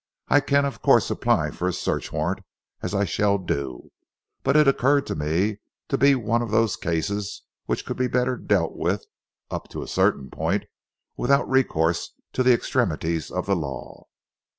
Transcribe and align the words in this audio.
I 0.29 0.39
can 0.39 0.65
of 0.65 0.81
course 0.81 1.11
apply 1.11 1.51
for 1.51 1.67
a 1.67 1.73
search 1.73 2.11
warrant, 2.11 2.39
as 2.81 2.95
I 2.95 3.05
shall 3.05 3.37
do, 3.37 3.91
but 4.41 4.55
it 4.57 4.67
occurred 4.67 5.05
to 5.05 5.15
me 5.15 5.59
to 5.89 5.95
be 5.95 6.15
one 6.15 6.41
of 6.41 6.49
those 6.49 6.75
cases 6.75 7.43
which 7.67 7.85
could 7.85 7.97
be 7.97 8.07
better 8.07 8.35
dealt 8.35 8.75
with, 8.75 9.05
up 9.51 9.69
to 9.69 9.83
a 9.83 9.87
certain 9.87 10.31
point, 10.31 10.63
without 11.17 11.47
recourse 11.47 12.15
to 12.33 12.41
the 12.41 12.51
extremities 12.51 13.29
of 13.29 13.45
the 13.45 13.55
law." 13.55 14.07